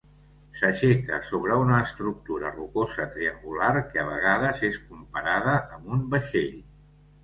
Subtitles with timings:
[0.61, 6.63] S'aixeca sobre una estructura rocosa triangular que a vegades és comparada amb un vaixell.